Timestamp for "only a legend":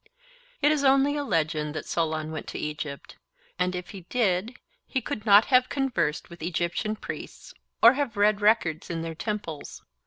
0.83-1.75